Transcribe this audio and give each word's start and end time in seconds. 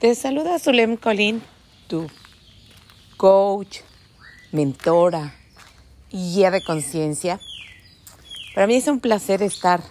Te 0.00 0.14
saluda 0.14 0.60
Zulem 0.60 0.96
Colín, 0.96 1.42
tu 1.88 2.06
coach, 3.16 3.78
mentora 4.52 5.34
y 6.08 6.34
guía 6.34 6.52
de 6.52 6.62
conciencia. 6.62 7.40
Para 8.54 8.68
mí 8.68 8.76
es 8.76 8.86
un 8.86 9.00
placer 9.00 9.42
estar 9.42 9.82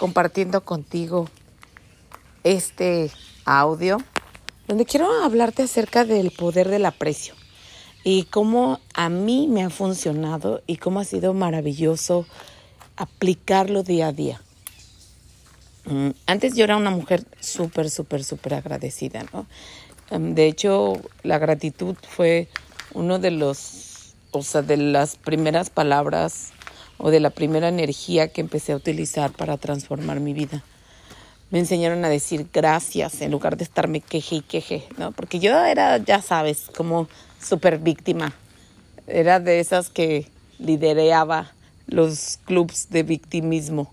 compartiendo 0.00 0.64
contigo 0.64 1.28
este 2.42 3.12
audio 3.44 3.98
donde 4.66 4.84
quiero 4.84 5.22
hablarte 5.22 5.62
acerca 5.62 6.04
del 6.04 6.32
poder 6.32 6.68
del 6.68 6.84
aprecio 6.84 7.34
y 8.02 8.24
cómo 8.24 8.80
a 8.92 9.08
mí 9.08 9.46
me 9.46 9.62
ha 9.62 9.70
funcionado 9.70 10.62
y 10.66 10.78
cómo 10.78 10.98
ha 10.98 11.04
sido 11.04 11.32
maravilloso 11.32 12.26
aplicarlo 12.96 13.84
día 13.84 14.08
a 14.08 14.12
día. 14.12 14.42
Mm, 15.88 16.10
antes 16.26 16.54
yo 16.54 16.64
era 16.64 16.76
una 16.76 16.90
mujer 16.90 17.24
súper, 17.40 17.88
súper, 17.88 18.22
súper 18.22 18.54
agradecida, 18.54 19.24
¿no? 19.32 19.46
Em, 20.10 20.34
de 20.34 20.46
hecho, 20.46 21.00
la 21.22 21.38
gratitud 21.38 21.96
fue 22.08 22.48
uno 22.92 23.18
de 23.18 23.30
los, 23.30 24.14
o 24.32 24.42
sea, 24.42 24.62
de 24.62 24.76
las 24.76 25.16
primeras 25.16 25.70
palabras 25.70 26.50
o 26.98 27.10
de 27.10 27.20
la 27.20 27.30
primera 27.30 27.68
energía 27.68 28.28
que 28.28 28.40
empecé 28.40 28.72
a 28.72 28.76
utilizar 28.76 29.30
para 29.32 29.56
transformar 29.56 30.20
mi 30.20 30.34
vida. 30.34 30.62
Me 31.50 31.58
enseñaron 31.58 32.04
a 32.04 32.10
decir 32.10 32.46
gracias 32.52 33.22
en 33.22 33.30
lugar 33.30 33.56
de 33.56 33.64
estarme 33.64 34.02
queje 34.02 34.36
y 34.36 34.40
queje, 34.42 34.84
¿no? 34.98 35.12
Porque 35.12 35.38
yo 35.38 35.58
era, 35.64 35.96
ya 35.96 36.20
sabes, 36.20 36.70
como 36.76 37.08
súper 37.40 37.78
víctima. 37.78 38.34
Era 39.06 39.40
de 39.40 39.60
esas 39.60 39.88
que 39.88 40.26
lideraba 40.58 41.50
los 41.86 42.38
clubs 42.44 42.90
de 42.90 43.02
victimismo. 43.02 43.90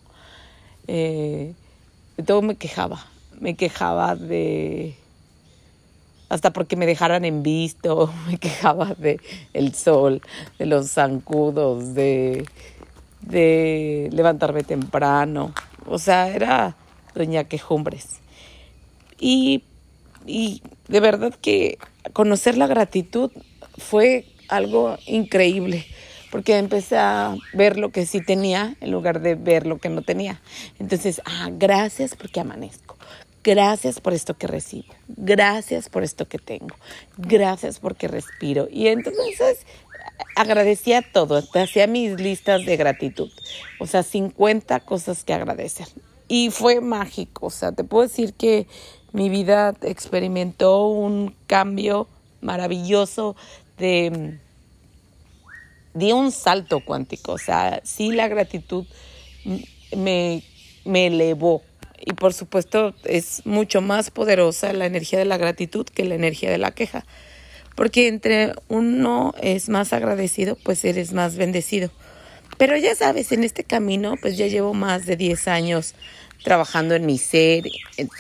Eh, 0.88 1.54
de 2.18 2.24
todo 2.24 2.42
me 2.42 2.56
quejaba. 2.56 3.06
Me 3.40 3.56
quejaba 3.56 4.16
de 4.16 4.96
hasta 6.30 6.52
porque 6.52 6.76
me 6.76 6.86
dejaran 6.86 7.24
en 7.26 7.44
visto, 7.44 8.12
me 8.28 8.38
quejaba 8.38 8.94
de 8.96 9.20
el 9.54 9.74
sol, 9.74 10.22
de 10.58 10.66
los 10.66 10.92
zancudos, 10.92 11.94
de, 11.94 12.46
de 13.22 14.10
levantarme 14.12 14.64
temprano. 14.64 15.54
O 15.88 16.00
sea, 16.00 16.30
era 16.30 16.76
doña 17.14 17.46
quejumbres. 17.46 18.20
Y, 19.20 19.64
y 20.26 20.62
de 20.88 21.00
verdad 21.00 21.34
que 21.42 21.78
conocer 22.14 22.58
la 22.58 22.68
gratitud 22.68 23.32
fue 23.78 24.26
algo 24.50 24.98
increíble 25.06 25.86
porque 26.36 26.58
empecé 26.58 26.98
a 26.98 27.34
ver 27.54 27.78
lo 27.78 27.94
que 27.94 28.06
sí 28.06 28.20
tenía 28.20 28.76
en 28.82 28.92
lugar 28.92 29.22
de 29.22 29.36
ver 29.36 29.66
lo 29.66 29.78
que 29.78 29.88
no 29.88 30.02
tenía. 30.02 30.42
Entonces, 30.80 31.22
ah, 31.24 31.48
gracias 31.50 32.14
porque 32.14 32.42
amanezco. 32.42 32.98
Gracias 33.42 34.02
por 34.02 34.12
esto 34.12 34.34
que 34.34 34.46
recibo. 34.46 34.94
Gracias 35.08 35.88
por 35.88 36.04
esto 36.04 36.28
que 36.28 36.38
tengo. 36.38 36.76
Gracias 37.16 37.80
porque 37.80 38.10
respiro. 38.10 38.68
Y 38.70 38.88
entonces 38.88 39.66
agradecía 40.36 41.02
todo. 41.02 41.42
Hacía 41.54 41.88
mis 41.88 42.20
listas 42.20 42.66
de 42.66 42.76
gratitud. 42.76 43.32
O 43.80 43.88
sea, 43.88 44.04
50 44.04 44.82
cosas 44.82 45.24
que 45.24 45.32
agradecer. 45.32 45.88
Y 46.28 46.50
fue 46.52 46.82
mágico. 46.82 47.46
O 47.46 47.50
sea, 47.50 47.72
te 47.72 47.86
puedo 47.86 48.06
decir 48.06 48.34
que 48.34 48.68
mi 49.14 49.30
vida 49.30 49.74
experimentó 49.84 50.86
un 50.88 51.34
cambio 51.48 52.10
maravilloso 52.42 53.38
de 53.78 54.42
di 55.96 56.12
un 56.12 56.32
salto 56.32 56.82
cuántico, 56.82 57.32
o 57.32 57.38
sea, 57.40 57.82
sí 57.84 58.12
la 58.12 58.28
gratitud 58.28 58.86
me, 59.96 60.44
me 60.84 61.08
elevó. 61.08 61.64
Y 62.00 62.14
por 62.14 62.34
supuesto 62.34 62.94
es 63.06 63.42
mucho 63.46 63.82
más 63.82 64.12
poderosa 64.12 64.74
la 64.74 64.86
energía 64.86 65.18
de 65.18 65.26
la 65.26 65.38
gratitud 65.38 65.86
que 65.88 66.04
la 66.04 66.16
energía 66.16 66.52
de 66.52 66.60
la 66.60 66.72
queja. 66.72 67.06
Porque 67.76 68.08
entre 68.08 68.54
uno 68.68 69.34
es 69.42 69.70
más 69.70 69.94
agradecido, 69.94 70.58
pues 70.64 70.86
eres 70.86 71.14
más 71.14 71.36
bendecido. 71.36 71.90
Pero 72.58 72.78
ya 72.78 72.96
sabes, 72.96 73.32
en 73.32 73.44
este 73.44 73.64
camino, 73.64 74.16
pues 74.22 74.38
ya 74.38 74.48
llevo 74.48 74.74
más 74.74 75.06
de 75.06 75.18
10 75.18 75.48
años 75.48 75.96
trabajando 76.44 76.96
en 76.96 77.06
mi 77.06 77.18
ser, 77.18 77.64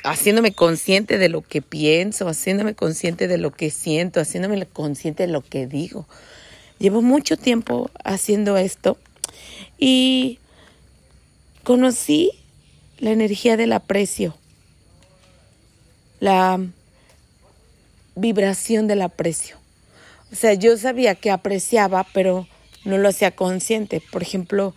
haciéndome 0.03 0.51
consciente 0.51 1.17
de 1.17 1.29
lo 1.29 1.41
que 1.41 1.61
pienso, 1.61 2.27
haciéndome 2.27 2.73
consciente 2.73 3.27
de 3.27 3.37
lo 3.37 3.51
que 3.51 3.69
siento, 3.69 4.19
haciéndome 4.19 4.65
consciente 4.65 5.27
de 5.27 5.31
lo 5.31 5.41
que 5.41 5.67
digo. 5.67 6.07
Llevo 6.79 7.01
mucho 7.01 7.37
tiempo 7.37 7.89
haciendo 8.03 8.57
esto 8.57 8.97
y 9.77 10.39
conocí 11.63 12.31
la 12.99 13.11
energía 13.11 13.57
del 13.57 13.73
aprecio, 13.73 14.35
la 16.19 16.59
vibración 18.15 18.87
del 18.87 19.01
aprecio. 19.01 19.57
O 20.31 20.35
sea, 20.35 20.53
yo 20.53 20.77
sabía 20.77 21.15
que 21.15 21.31
apreciaba, 21.31 22.05
pero 22.13 22.47
no 22.83 22.97
lo 22.97 23.09
hacía 23.09 23.31
consciente. 23.31 24.01
Por 24.11 24.21
ejemplo, 24.21 24.73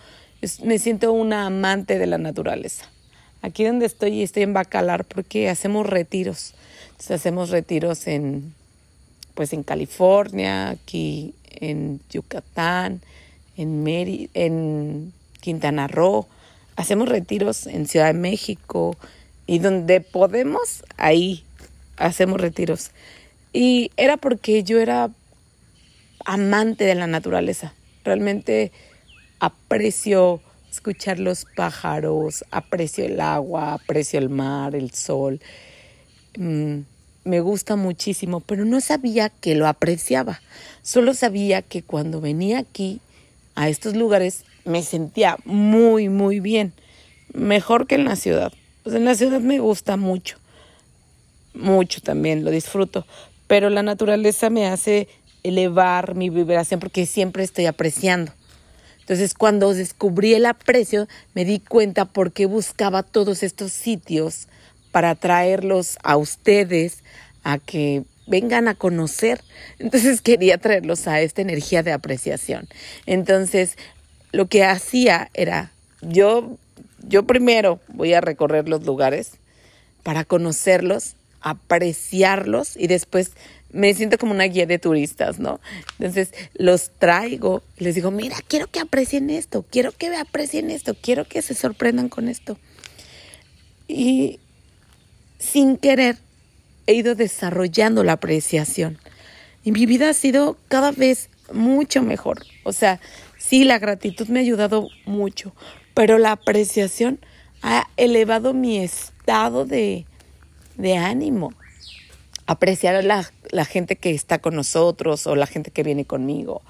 me 0.62 0.78
siento 0.78 1.12
una 1.12 1.46
amante 1.46 1.98
de 1.98 2.06
la 2.06 2.18
naturaleza. 2.18 2.86
Aquí 3.42 3.64
donde 3.64 3.86
estoy, 3.86 4.22
estoy 4.22 4.44
en 4.44 4.52
Bacalar 4.52 5.04
porque 5.04 5.48
hacemos 5.48 5.86
retiros. 5.86 6.54
Entonces 6.90 7.12
hacemos 7.12 7.50
retiros 7.50 8.06
en, 8.06 8.54
pues 9.38 9.52
en 9.52 9.62
California, 9.62 10.70
aquí 10.70 11.32
en 11.48 12.00
Yucatán, 12.10 13.00
en, 13.56 13.84
Meri, 13.84 14.30
en 14.34 15.12
Quintana 15.40 15.86
Roo, 15.86 16.26
hacemos 16.74 17.08
retiros 17.08 17.68
en 17.68 17.86
Ciudad 17.86 18.08
de 18.08 18.18
México 18.18 18.96
y 19.46 19.60
donde 19.60 20.00
podemos, 20.00 20.82
ahí 20.96 21.44
hacemos 21.98 22.40
retiros. 22.40 22.90
Y 23.52 23.92
era 23.96 24.16
porque 24.16 24.64
yo 24.64 24.80
era 24.80 25.08
amante 26.24 26.82
de 26.82 26.96
la 26.96 27.06
naturaleza. 27.06 27.74
Realmente 28.02 28.72
aprecio 29.38 30.40
escuchar 30.68 31.20
los 31.20 31.44
pájaros, 31.44 32.44
aprecio 32.50 33.04
el 33.04 33.20
agua, 33.20 33.74
aprecio 33.74 34.18
el 34.18 34.30
mar, 34.30 34.74
el 34.74 34.90
sol. 34.90 35.40
Mm, 36.36 36.80
me 37.28 37.40
gusta 37.40 37.76
muchísimo, 37.76 38.40
pero 38.40 38.64
no 38.64 38.80
sabía 38.80 39.28
que 39.28 39.54
lo 39.54 39.68
apreciaba. 39.68 40.40
Solo 40.82 41.14
sabía 41.14 41.62
que 41.62 41.82
cuando 41.82 42.20
venía 42.20 42.58
aquí, 42.58 43.00
a 43.54 43.68
estos 43.68 43.94
lugares, 43.94 44.44
me 44.64 44.82
sentía 44.82 45.36
muy, 45.44 46.08
muy 46.08 46.40
bien. 46.40 46.72
Mejor 47.32 47.86
que 47.86 47.96
en 47.96 48.04
la 48.04 48.16
ciudad. 48.16 48.52
Pues 48.82 48.94
en 48.94 49.04
la 49.04 49.14
ciudad 49.14 49.40
me 49.40 49.58
gusta 49.58 49.96
mucho. 49.96 50.38
Mucho 51.54 52.00
también, 52.00 52.44
lo 52.44 52.50
disfruto. 52.50 53.04
Pero 53.46 53.68
la 53.68 53.82
naturaleza 53.82 54.48
me 54.48 54.66
hace 54.66 55.08
elevar 55.42 56.14
mi 56.14 56.30
vibración 56.30 56.80
porque 56.80 57.04
siempre 57.04 57.42
estoy 57.42 57.66
apreciando. 57.66 58.32
Entonces, 59.00 59.34
cuando 59.34 59.74
descubrí 59.74 60.34
el 60.34 60.46
aprecio, 60.46 61.08
me 61.34 61.44
di 61.44 61.60
cuenta 61.60 62.04
por 62.04 62.32
qué 62.32 62.46
buscaba 62.46 63.02
todos 63.02 63.42
estos 63.42 63.72
sitios 63.72 64.48
para 64.98 65.14
traerlos 65.14 65.96
a 66.02 66.16
ustedes 66.16 67.04
a 67.44 67.58
que 67.58 68.02
vengan 68.26 68.66
a 68.66 68.74
conocer. 68.74 69.40
Entonces 69.78 70.20
quería 70.20 70.58
traerlos 70.58 71.06
a 71.06 71.20
esta 71.20 71.40
energía 71.40 71.84
de 71.84 71.92
apreciación. 71.92 72.66
Entonces, 73.06 73.76
lo 74.32 74.46
que 74.46 74.64
hacía 74.64 75.30
era, 75.34 75.70
yo, 76.02 76.56
yo 77.06 77.22
primero 77.28 77.78
voy 77.86 78.12
a 78.12 78.20
recorrer 78.20 78.68
los 78.68 78.84
lugares 78.84 79.34
para 80.02 80.24
conocerlos, 80.24 81.14
apreciarlos 81.42 82.76
y 82.76 82.88
después 82.88 83.30
me 83.70 83.94
siento 83.94 84.18
como 84.18 84.32
una 84.32 84.46
guía 84.46 84.66
de 84.66 84.80
turistas, 84.80 85.38
¿no? 85.38 85.60
Entonces 86.00 86.32
los 86.54 86.90
traigo, 86.98 87.62
les 87.76 87.94
digo, 87.94 88.10
mira, 88.10 88.38
quiero 88.48 88.66
que 88.66 88.80
aprecien 88.80 89.30
esto, 89.30 89.64
quiero 89.70 89.92
que 89.92 90.12
aprecien 90.16 90.72
esto, 90.72 90.96
quiero 91.00 91.24
que 91.24 91.40
se 91.40 91.54
sorprendan 91.54 92.08
con 92.08 92.28
esto. 92.28 92.58
Y 93.86 94.40
sin 95.38 95.76
querer 95.76 96.18
he 96.86 96.94
ido 96.94 97.14
desarrollando 97.14 98.02
la 98.02 98.14
apreciación. 98.14 98.98
Y 99.62 99.72
mi 99.72 99.84
vida 99.86 100.08
ha 100.08 100.14
sido 100.14 100.56
cada 100.68 100.90
vez 100.90 101.28
mucho 101.52 102.02
mejor. 102.02 102.44
O 102.64 102.72
sea, 102.72 103.00
sí, 103.36 103.64
la 103.64 103.78
gratitud 103.78 104.28
me 104.28 104.38
ha 104.38 104.42
ayudado 104.42 104.88
mucho, 105.04 105.52
pero 105.92 106.18
la 106.18 106.32
apreciación 106.32 107.20
ha 107.62 107.88
elevado 107.96 108.54
mi 108.54 108.78
estado 108.78 109.66
de, 109.66 110.06
de 110.76 110.96
ánimo. 110.96 111.52
Apreciar 112.46 112.94
a 112.94 113.02
la, 113.02 113.30
la 113.50 113.66
gente 113.66 113.96
que 113.96 114.12
está 114.12 114.38
con 114.38 114.56
nosotros 114.56 115.26
o 115.26 115.36
la 115.36 115.46
gente 115.46 115.70
que 115.70 115.82
viene 115.82 116.06
conmigo. 116.06 116.62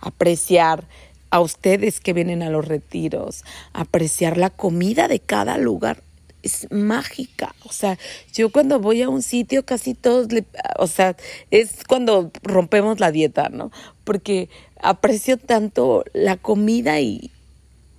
Apreciar 0.00 0.88
a 1.28 1.40
ustedes 1.40 2.00
que 2.00 2.14
vienen 2.14 2.42
a 2.42 2.48
los 2.48 2.66
retiros. 2.66 3.44
Apreciar 3.74 4.38
la 4.38 4.48
comida 4.48 5.08
de 5.08 5.20
cada 5.20 5.58
lugar 5.58 6.02
es 6.46 6.66
mágica. 6.70 7.54
O 7.64 7.72
sea, 7.72 7.98
yo 8.32 8.50
cuando 8.50 8.80
voy 8.80 9.02
a 9.02 9.08
un 9.08 9.22
sitio 9.22 9.64
casi 9.64 9.94
todos, 9.94 10.32
le, 10.32 10.44
o 10.78 10.86
sea, 10.86 11.16
es 11.50 11.84
cuando 11.86 12.30
rompemos 12.42 13.00
la 13.00 13.12
dieta, 13.12 13.48
¿no? 13.50 13.70
Porque 14.04 14.48
aprecio 14.80 15.36
tanto 15.36 16.04
la 16.14 16.36
comida 16.36 17.00
y, 17.00 17.30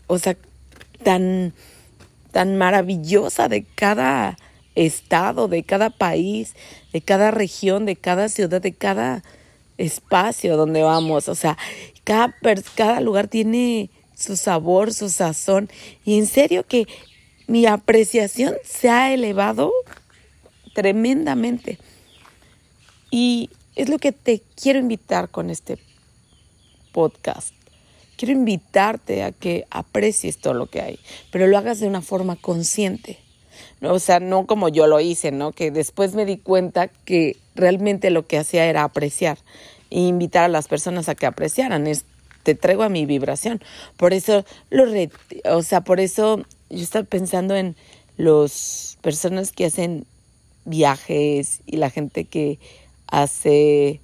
o 0.07 0.17
sea, 0.17 0.35
tan, 1.03 1.53
tan 2.31 2.57
maravillosa 2.57 3.47
de 3.49 3.65
cada 3.75 4.37
estado, 4.75 5.47
de 5.47 5.63
cada 5.63 5.89
país, 5.89 6.53
de 6.93 7.01
cada 7.01 7.31
región, 7.31 7.85
de 7.85 7.95
cada 7.95 8.29
ciudad, 8.29 8.61
de 8.61 8.73
cada 8.73 9.23
espacio 9.77 10.57
donde 10.57 10.83
vamos. 10.83 11.29
O 11.29 11.35
sea, 11.35 11.57
cada, 12.03 12.35
cada 12.75 13.01
lugar 13.01 13.27
tiene 13.27 13.89
su 14.15 14.35
sabor, 14.35 14.93
su 14.93 15.09
sazón. 15.09 15.69
Y 16.05 16.17
en 16.17 16.25
serio 16.25 16.65
que 16.67 16.87
mi 17.47 17.65
apreciación 17.65 18.55
se 18.63 18.89
ha 18.89 19.13
elevado 19.13 19.71
tremendamente. 20.73 21.79
Y 23.09 23.49
es 23.75 23.89
lo 23.89 23.97
que 23.97 24.11
te 24.11 24.41
quiero 24.61 24.79
invitar 24.79 25.29
con 25.29 25.49
este 25.49 25.77
podcast. 26.91 27.53
Quiero 28.17 28.33
invitarte 28.33 29.23
a 29.23 29.31
que 29.31 29.65
aprecies 29.69 30.39
todo 30.39 30.53
lo 30.53 30.65
que 30.65 30.81
hay, 30.81 30.99
pero 31.31 31.47
lo 31.47 31.57
hagas 31.57 31.79
de 31.79 31.87
una 31.87 32.01
forma 32.01 32.35
consciente. 32.35 33.19
O 33.81 33.99
sea, 33.99 34.19
no 34.19 34.45
como 34.45 34.69
yo 34.69 34.87
lo 34.87 34.99
hice, 34.99 35.31
¿no? 35.31 35.51
Que 35.51 35.71
después 35.71 36.15
me 36.15 36.25
di 36.25 36.37
cuenta 36.37 36.87
que 36.87 37.37
realmente 37.55 38.09
lo 38.09 38.25
que 38.25 38.39
hacía 38.39 38.65
era 38.65 38.83
apreciar 38.83 39.37
e 39.89 39.99
invitar 39.99 40.43
a 40.43 40.49
las 40.49 40.67
personas 40.67 41.09
a 41.09 41.15
que 41.15 41.27
apreciaran. 41.27 41.85
Es, 41.85 42.05
te 42.43 42.55
traigo 42.55 42.83
a 42.83 42.89
mi 42.89 43.05
vibración. 43.05 43.61
Por 43.97 44.13
eso 44.13 44.45
lo 44.69 44.85
o 45.45 45.63
sea, 45.63 45.81
por 45.81 45.99
eso 45.99 46.43
yo 46.69 46.81
estaba 46.81 47.05
pensando 47.05 47.55
en 47.55 47.75
las 48.17 48.97
personas 49.01 49.51
que 49.51 49.65
hacen 49.65 50.05
viajes 50.65 51.61
y 51.65 51.77
la 51.77 51.89
gente 51.89 52.25
que 52.25 52.59
hace 53.07 54.01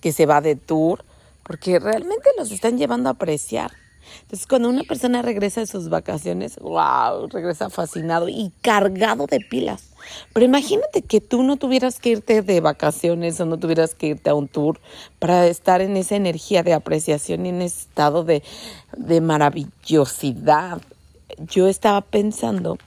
que 0.00 0.12
se 0.12 0.26
va 0.26 0.42
de 0.42 0.54
tour, 0.54 1.02
porque 1.44 1.78
realmente 1.78 2.28
los 2.36 2.52
están 2.52 2.76
llevando 2.76 3.08
a 3.08 3.12
apreciar. 3.12 3.72
Entonces, 4.20 4.46
cuando 4.46 4.68
una 4.68 4.82
persona 4.82 5.22
regresa 5.22 5.60
de 5.60 5.66
sus 5.66 5.88
vacaciones, 5.88 6.56
wow, 6.56 7.26
regresa 7.28 7.70
fascinado 7.70 8.28
y 8.28 8.52
cargado 8.60 9.26
de 9.26 9.40
pilas. 9.40 9.90
Pero 10.34 10.44
imagínate 10.44 11.00
que 11.00 11.22
tú 11.22 11.42
no 11.42 11.56
tuvieras 11.56 11.98
que 11.98 12.10
irte 12.10 12.42
de 12.42 12.60
vacaciones 12.60 13.40
o 13.40 13.46
no 13.46 13.58
tuvieras 13.58 13.94
que 13.94 14.08
irte 14.08 14.28
a 14.28 14.34
un 14.34 14.48
tour 14.48 14.78
para 15.18 15.46
estar 15.46 15.80
en 15.80 15.96
esa 15.96 16.16
energía 16.16 16.62
de 16.62 16.74
apreciación 16.74 17.46
y 17.46 17.48
en 17.48 17.62
ese 17.62 17.80
estado 17.80 18.24
de, 18.24 18.42
de 18.96 19.20
maravillosidad. 19.20 20.82
Yo 21.38 21.68
estaba 21.68 22.00
pensando 22.00 22.78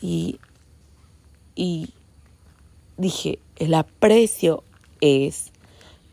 y, 0.00 0.38
y 1.54 1.94
dije, 2.96 3.38
el 3.56 3.74
aprecio 3.74 4.64
es 5.00 5.52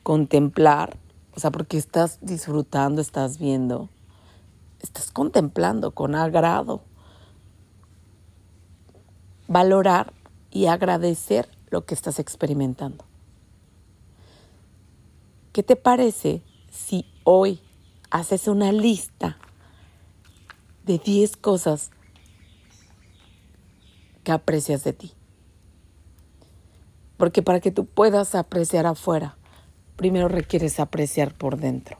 contemplar, 0.03 0.97
o 1.35 1.39
sea, 1.39 1.51
porque 1.51 1.77
estás 1.77 2.19
disfrutando, 2.21 3.01
estás 3.01 3.37
viendo 3.39 3.89
estás 4.81 5.11
contemplando 5.11 5.91
con 5.91 6.15
agrado. 6.15 6.81
Valorar 9.47 10.13
y 10.51 10.65
agradecer 10.65 11.49
lo 11.69 11.85
que 11.85 11.93
estás 11.93 12.19
experimentando. 12.19 13.05
¿Qué 15.53 15.63
te 15.63 15.75
parece 15.75 16.41
si 16.71 17.05
hoy 17.23 17.61
haces 18.11 18.47
una 18.47 18.71
lista 18.71 19.37
de 20.87 20.97
10 20.97 21.37
cosas 21.37 21.91
que 24.23 24.31
aprecias 24.31 24.83
de 24.83 24.93
ti? 24.93 25.13
Porque 27.17 27.43
para 27.43 27.59
que 27.59 27.71
tú 27.71 27.85
puedas 27.85 28.33
apreciar 28.33 28.87
afuera, 28.87 29.37
primero 29.95 30.27
requieres 30.27 30.79
apreciar 30.79 31.35
por 31.35 31.57
dentro 31.57 31.97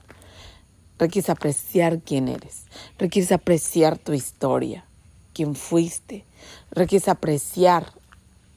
requieres 0.97 1.29
apreciar 1.29 1.99
quién 2.01 2.27
eres, 2.27 2.65
requieres 2.97 3.31
apreciar 3.31 3.97
tu 3.97 4.13
historia, 4.13 4.85
quién 5.33 5.55
fuiste, 5.55 6.25
requieres 6.71 7.07
apreciar, 7.07 7.91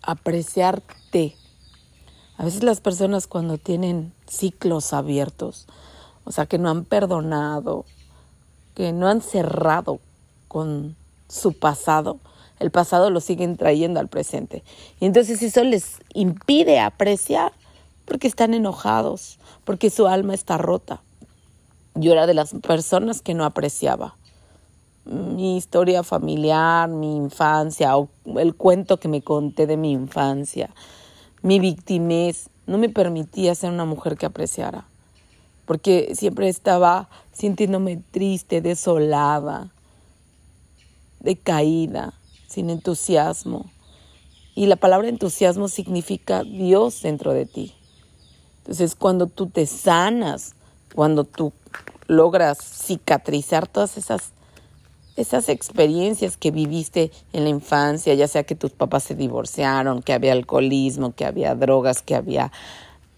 apreciarte. 0.02 1.36
A 2.36 2.44
veces 2.44 2.62
las 2.62 2.80
personas 2.80 3.26
cuando 3.26 3.58
tienen 3.58 4.12
ciclos 4.26 4.92
abiertos, 4.92 5.66
o 6.24 6.32
sea, 6.32 6.46
que 6.46 6.58
no 6.58 6.70
han 6.70 6.84
perdonado, 6.84 7.84
que 8.74 8.92
no 8.92 9.08
han 9.08 9.20
cerrado 9.20 10.00
con 10.50 10.96
su 11.28 11.52
pasado, 11.52 12.18
el 12.58 12.72
pasado 12.72 13.08
lo 13.10 13.20
siguen 13.20 13.56
trayendo 13.56 14.00
al 14.00 14.08
presente. 14.08 14.64
Y 14.98 15.06
entonces 15.06 15.40
eso 15.42 15.62
les 15.62 15.98
impide 16.12 16.80
apreciar 16.80 17.52
porque 18.04 18.26
están 18.26 18.52
enojados, 18.52 19.38
porque 19.64 19.90
su 19.90 20.08
alma 20.08 20.34
está 20.34 20.58
rota. 20.58 21.02
Yo 21.94 22.10
era 22.10 22.26
de 22.26 22.34
las 22.34 22.52
personas 22.54 23.22
que 23.22 23.34
no 23.34 23.44
apreciaba 23.44 24.16
mi 25.04 25.56
historia 25.56 26.02
familiar, 26.02 26.88
mi 26.88 27.16
infancia, 27.16 27.96
o 27.96 28.08
el 28.36 28.54
cuento 28.54 28.98
que 28.98 29.08
me 29.08 29.22
conté 29.22 29.66
de 29.66 29.76
mi 29.76 29.92
infancia, 29.92 30.70
mi 31.42 31.58
victimez, 31.58 32.50
no 32.66 32.78
me 32.78 32.88
permitía 32.88 33.54
ser 33.54 33.70
una 33.70 33.84
mujer 33.84 34.16
que 34.16 34.26
apreciara, 34.26 34.84
porque 35.66 36.12
siempre 36.14 36.48
estaba 36.48 37.08
sintiéndome 37.32 38.02
triste, 38.10 38.60
desolada, 38.60 39.70
decaída, 41.20 42.14
sin 42.48 42.70
entusiasmo. 42.70 43.70
Y 44.54 44.66
la 44.66 44.76
palabra 44.76 45.08
entusiasmo 45.08 45.68
significa 45.68 46.42
Dios 46.42 47.02
dentro 47.02 47.32
de 47.32 47.46
ti. 47.46 47.74
Entonces, 48.58 48.94
cuando 48.94 49.26
tú 49.26 49.46
te 49.46 49.66
sanas, 49.66 50.54
cuando 50.94 51.24
tú 51.24 51.52
logras 52.06 52.58
cicatrizar 52.58 53.68
todas 53.68 53.96
esas, 53.96 54.32
esas 55.16 55.48
experiencias 55.48 56.36
que 56.36 56.50
viviste 56.50 57.12
en 57.32 57.44
la 57.44 57.50
infancia, 57.50 58.14
ya 58.14 58.28
sea 58.28 58.42
que 58.42 58.56
tus 58.56 58.72
papás 58.72 59.04
se 59.04 59.14
divorciaron, 59.14 60.02
que 60.02 60.12
había 60.12 60.32
alcoholismo, 60.32 61.14
que 61.14 61.24
había 61.24 61.54
drogas, 61.54 62.02
que 62.02 62.16
había 62.16 62.52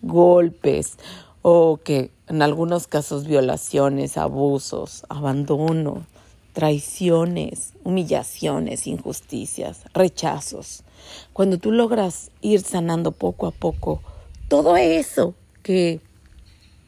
golpes 0.02 0.98
o 1.42 1.80
que 1.82 2.10
en 2.28 2.42
algunos 2.42 2.86
casos 2.86 3.26
violaciones, 3.26 4.16
abusos, 4.16 5.04
abandono, 5.08 6.06
traiciones, 6.52 7.72
humillaciones, 7.84 8.86
injusticias, 8.86 9.84
rechazos. 9.94 10.84
Cuando 11.32 11.58
tú 11.58 11.72
logras 11.72 12.30
ir 12.40 12.62
sanando 12.62 13.12
poco 13.12 13.46
a 13.46 13.50
poco 13.50 14.02
todo 14.48 14.76
eso 14.76 15.34
que, 15.62 16.00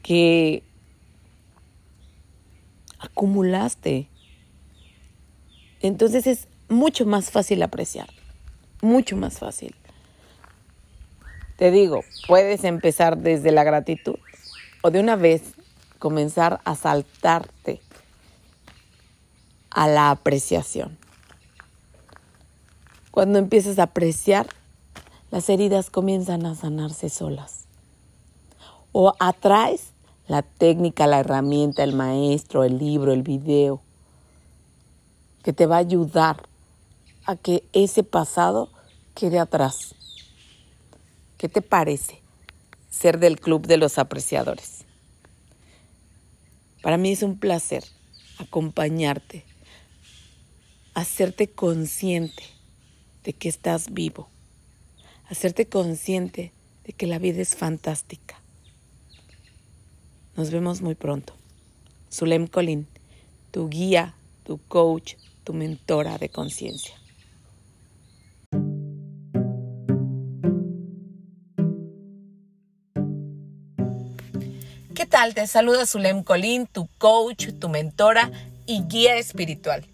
que 0.03 0.63
acumulaste. 2.99 4.09
Entonces 5.81 6.27
es 6.27 6.49
mucho 6.69 7.07
más 7.07 7.31
fácil 7.31 7.63
apreciar, 7.63 8.09
mucho 8.81 9.17
más 9.17 9.39
fácil. 9.39 9.75
Te 11.57 11.71
digo, 11.71 12.03
puedes 12.27 12.65
empezar 12.65 13.19
desde 13.19 13.53
la 13.53 13.65
gratitud 13.65 14.17
o 14.83 14.91
de 14.91 15.01
una 15.01 15.17
vez 15.17 15.43
comenzar 15.99 16.61
a 16.65 16.75
saltarte 16.75 17.81
a 19.75 19.89
la 19.89 20.11
apreciación. 20.11 20.97
Cuando 23.11 23.39
empiezas 23.39 23.79
a 23.79 23.85
apreciar, 23.85 24.47
las 25.31 25.49
heridas 25.49 25.91
comienzan 25.91 26.47
a 26.47 26.55
sanarse 26.55 27.11
solas. 27.11 27.65
O 28.93 29.15
atraes 29.19 29.91
la 30.29 30.43
técnica, 30.43 31.07
la 31.07 31.21
herramienta, 31.21 31.83
el 31.83 31.95
maestro, 31.95 32.65
el 32.65 32.79
libro, 32.79 33.13
el 33.13 33.23
video, 33.23 33.83
que 35.43 35.53
te 35.53 35.67
va 35.67 35.77
a 35.77 35.81
ayudar 35.81 36.43
a 37.27 37.37
que 37.37 37.65
ese 37.73 38.05
pasado 38.05 38.71
quede 39.15 39.39
atrás. 39.39 39.95
¿Qué 41.37 41.49
te 41.49 41.63
parece 41.63 42.23
ser 42.91 43.19
del 43.19 43.41
club 43.41 43.67
de 43.67 43.77
los 43.77 43.99
apreciadores? 43.99 44.85
Para 46.81 46.97
mí 46.97 47.11
es 47.11 47.23
un 47.23 47.39
placer 47.39 47.85
acompañarte, 48.39 49.45
hacerte 50.95 51.49
consciente 51.49 52.45
de 53.25 53.33
que 53.33 53.49
estás 53.49 53.93
vivo, 53.93 54.29
hacerte 55.29 55.67
consciente 55.67 56.53
de 56.85 56.93
que 56.93 57.07
la 57.07 57.19
vida 57.19 57.43
es 57.43 57.57
fantástica 57.57 58.45
nos 60.37 60.51
vemos 60.51 60.83
muy 60.83 60.95
pronto. 60.95 61.33
Zulem 62.13 62.47
Colín, 62.47 62.89
tu 63.51 63.69
guía, 63.69 64.15
tu 64.45 64.59
coach, 64.69 65.15
tu 65.45 65.53
mentora 65.53 66.19
de 66.19 66.29
conciencia. 66.29 66.95
¿Qué 74.95 75.07
tal? 75.07 75.35
Te 75.35 75.47
saluda 75.47 75.87
Zulem 75.87 76.23
Colín, 76.23 76.67
tu 76.67 76.89
coach, 76.99 77.49
tu 77.59 77.69
mentora 77.69 78.31
y 78.67 78.83
guía 78.85 79.17
espiritual. 79.17 79.87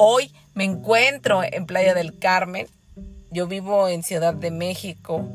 Hoy 0.00 0.32
me 0.54 0.62
encuentro 0.62 1.42
en 1.42 1.66
Playa 1.66 1.92
del 1.92 2.20
Carmen. 2.20 2.68
Yo 3.32 3.48
vivo 3.48 3.88
en 3.88 4.04
Ciudad 4.04 4.32
de 4.32 4.52
México 4.52 5.28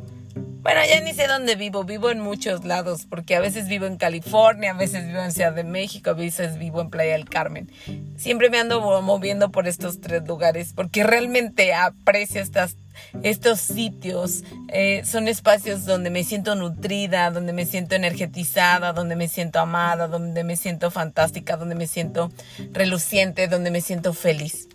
Bueno, 0.61 0.79
ya 0.87 1.01
ni 1.01 1.13
sé 1.13 1.27
dónde 1.27 1.55
vivo, 1.55 1.83
vivo 1.83 2.09
en 2.09 2.21
muchos 2.21 2.63
lados, 2.63 3.05
porque 3.09 3.35
a 3.35 3.41
veces 3.41 3.67
vivo 3.67 3.85
en 3.85 3.97
California, 3.97 4.71
a 4.71 4.73
veces 4.73 5.05
vivo 5.05 5.19
en 5.21 5.33
Ciudad 5.33 5.51
de 5.51 5.65
México, 5.65 6.11
a 6.11 6.13
veces 6.13 6.57
vivo 6.57 6.79
en 6.79 6.89
Playa 6.89 7.11
del 7.11 7.27
Carmen. 7.27 7.69
Siempre 8.15 8.49
me 8.49 8.57
ando 8.57 9.01
moviendo 9.01 9.51
por 9.51 9.67
estos 9.67 9.99
tres 9.99 10.25
lugares, 10.25 10.71
porque 10.73 11.03
realmente 11.03 11.73
aprecio 11.73 12.41
estas, 12.41 12.77
estos 13.21 13.59
sitios. 13.59 14.43
Eh, 14.69 15.03
son 15.05 15.27
espacios 15.27 15.85
donde 15.85 16.09
me 16.09 16.23
siento 16.23 16.55
nutrida, 16.55 17.31
donde 17.31 17.53
me 17.53 17.65
siento 17.65 17.95
energetizada, 17.95 18.93
donde 18.93 19.15
me 19.15 19.27
siento 19.27 19.59
amada, 19.59 20.07
donde 20.07 20.43
me 20.43 20.55
siento 20.55 20.91
fantástica, 20.91 21.57
donde 21.57 21.75
me 21.75 21.87
siento 21.87 22.31
reluciente, 22.71 23.47
donde 23.47 23.71
me 23.71 23.81
siento 23.81 24.13
feliz. 24.13 24.67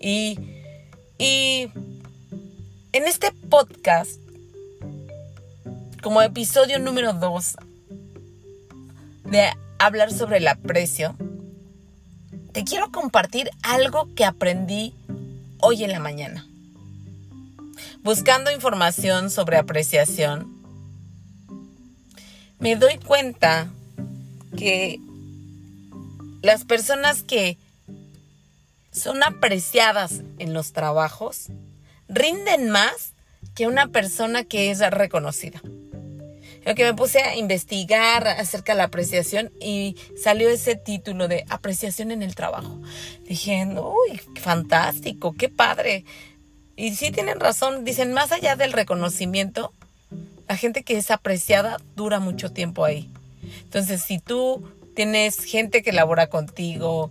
Y, 0.00 0.38
y 1.18 1.68
en 2.92 3.04
este 3.06 3.32
podcast 3.48 4.20
como 6.02 6.22
episodio 6.22 6.78
número 6.78 7.12
2 7.14 7.56
de 9.24 9.50
hablar 9.78 10.12
sobre 10.12 10.38
el 10.38 10.48
aprecio, 10.48 11.16
te 12.52 12.64
quiero 12.64 12.90
compartir 12.90 13.50
algo 13.62 14.08
que 14.14 14.24
aprendí 14.24 14.94
hoy 15.58 15.84
en 15.84 15.92
la 15.92 15.98
mañana. 15.98 16.46
Buscando 18.06 18.52
información 18.52 19.30
sobre 19.32 19.56
apreciación, 19.56 20.62
me 22.60 22.76
doy 22.76 22.98
cuenta 22.98 23.68
que 24.56 25.00
las 26.40 26.64
personas 26.64 27.24
que 27.24 27.58
son 28.92 29.24
apreciadas 29.24 30.22
en 30.38 30.54
los 30.54 30.72
trabajos 30.72 31.48
rinden 32.08 32.70
más 32.70 33.14
que 33.56 33.66
una 33.66 33.88
persona 33.88 34.44
que 34.44 34.70
es 34.70 34.78
reconocida. 34.88 35.60
Lo 36.64 36.76
que 36.76 36.84
me 36.84 36.94
puse 36.94 37.18
a 37.18 37.34
investigar 37.34 38.28
acerca 38.28 38.74
de 38.74 38.78
la 38.78 38.84
apreciación 38.84 39.50
y 39.60 39.96
salió 40.16 40.48
ese 40.48 40.76
título 40.76 41.26
de 41.26 41.44
apreciación 41.48 42.12
en 42.12 42.22
el 42.22 42.36
trabajo. 42.36 42.80
Dije, 43.24 43.66
uy, 43.66 44.20
fantástico, 44.40 45.34
qué 45.36 45.48
padre. 45.48 46.04
Y 46.76 46.94
sí 46.94 47.10
tienen 47.10 47.40
razón, 47.40 47.84
dicen, 47.84 48.12
más 48.12 48.32
allá 48.32 48.54
del 48.54 48.72
reconocimiento, 48.72 49.72
la 50.48 50.56
gente 50.56 50.82
que 50.82 50.96
es 50.96 51.10
apreciada 51.10 51.78
dura 51.96 52.20
mucho 52.20 52.52
tiempo 52.52 52.84
ahí. 52.84 53.10
Entonces, 53.62 54.02
si 54.02 54.18
tú 54.18 54.62
tienes 54.94 55.42
gente 55.44 55.82
que 55.82 55.92
labora 55.92 56.28
contigo, 56.28 57.10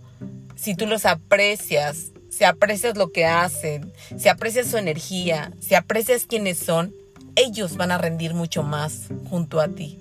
si 0.54 0.74
tú 0.74 0.86
los 0.86 1.04
aprecias, 1.04 2.12
si 2.30 2.44
aprecias 2.44 2.96
lo 2.96 3.10
que 3.10 3.24
hacen, 3.26 3.92
si 4.16 4.28
aprecias 4.28 4.68
su 4.68 4.78
energía, 4.78 5.52
si 5.60 5.74
aprecias 5.74 6.26
quiénes 6.26 6.58
son, 6.58 6.94
ellos 7.34 7.76
van 7.76 7.90
a 7.90 7.98
rendir 7.98 8.34
mucho 8.34 8.62
más 8.62 9.08
junto 9.28 9.60
a 9.60 9.68
ti. 9.68 9.98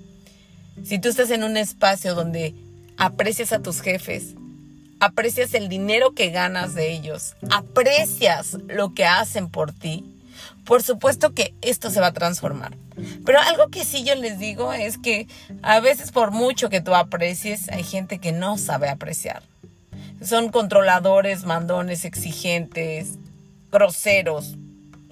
Si 0.83 0.99
tú 0.99 1.09
estás 1.09 1.31
en 1.31 1.43
un 1.43 1.57
espacio 1.57 2.15
donde 2.15 2.53
aprecias 2.97 3.51
a 3.51 3.61
tus 3.61 3.81
jefes, 3.81 4.35
aprecias 4.99 5.53
el 5.53 5.69
dinero 5.69 6.13
que 6.13 6.29
ganas 6.29 6.73
de 6.73 6.91
ellos, 6.91 7.35
aprecias 7.51 8.57
lo 8.67 8.93
que 8.93 9.05
hacen 9.05 9.49
por 9.49 9.71
ti, 9.71 10.03
por 10.65 10.81
supuesto 10.81 11.33
que 11.33 11.53
esto 11.61 11.89
se 11.89 12.01
va 12.01 12.07
a 12.07 12.13
transformar. 12.13 12.75
Pero 13.25 13.39
algo 13.39 13.69
que 13.69 13.83
sí 13.83 14.03
yo 14.03 14.15
les 14.15 14.39
digo 14.39 14.73
es 14.73 14.97
que 14.97 15.27
a 15.61 15.79
veces 15.79 16.11
por 16.11 16.31
mucho 16.31 16.69
que 16.69 16.81
tú 16.81 16.95
aprecies, 16.95 17.69
hay 17.69 17.83
gente 17.83 18.19
que 18.19 18.31
no 18.31 18.57
sabe 18.57 18.89
apreciar. 18.89 19.43
Son 20.21 20.49
controladores, 20.49 21.45
mandones, 21.45 22.05
exigentes, 22.05 23.19
groseros, 23.71 24.55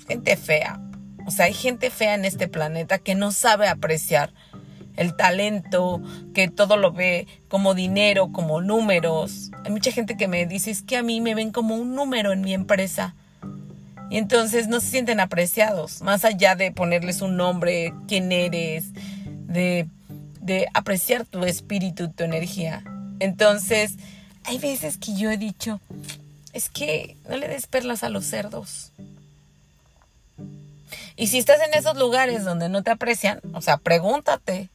gente 0.08 0.38
fea. 0.38 0.80
O 1.26 1.32
sea, 1.32 1.46
hay 1.46 1.54
gente 1.54 1.90
fea 1.90 2.16
en 2.16 2.26
este 2.26 2.48
planeta 2.48 3.00
que 3.00 3.16
no 3.16 3.32
sabe 3.32 3.68
apreciar 3.68 4.34
el 4.96 5.16
talento, 5.16 6.02
que 6.34 6.48
todo 6.48 6.78
lo 6.78 6.92
ve 6.92 7.28
como 7.48 7.74
dinero, 7.74 8.32
como 8.32 8.62
números. 8.62 9.52
Hay 9.64 9.72
mucha 9.72 9.92
gente 9.92 10.18
que 10.18 10.28
me 10.28 10.46
dice, 10.46 10.72
es 10.72 10.82
que 10.82 10.98
a 10.98 11.04
mí 11.04 11.22
me 11.22 11.36
ven 11.36 11.52
como 11.52 11.76
un 11.76 11.96
número 11.96 12.32
en 12.32 12.42
mi 12.42 12.54
empresa. 12.54 13.16
Y 14.10 14.18
entonces 14.18 14.68
no 14.68 14.80
se 14.80 14.88
sienten 14.88 15.20
apreciados, 15.20 16.02
más 16.02 16.24
allá 16.24 16.56
de 16.56 16.72
ponerles 16.72 17.22
un 17.22 17.36
nombre, 17.36 17.94
quién 18.08 18.32
eres, 18.32 18.92
de, 19.48 19.88
de 20.40 20.68
apreciar 20.74 21.26
tu 21.26 21.44
espíritu, 21.46 22.10
tu 22.10 22.24
energía. 22.24 22.84
Entonces, 23.20 23.96
hay 24.44 24.60
veces 24.60 24.98
que 24.98 25.16
yo 25.16 25.32
he 25.32 25.38
dicho, 25.38 25.80
es 26.52 26.70
que 26.70 27.18
no 27.28 27.38
le 27.38 27.48
des 27.48 27.66
perlas 27.66 28.04
a 28.04 28.10
los 28.10 28.26
cerdos. 28.26 28.92
Y 31.16 31.28
si 31.28 31.38
estás 31.38 31.60
en 31.66 31.74
esos 31.74 31.98
lugares 31.98 32.44
donde 32.44 32.70
no 32.70 32.84
te 32.84 32.92
aprecian, 32.92 33.40
o 33.54 33.62
sea, 33.62 33.78
pregúntate, 33.78 34.70